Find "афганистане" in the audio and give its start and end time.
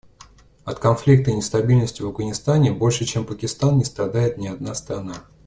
2.07-2.71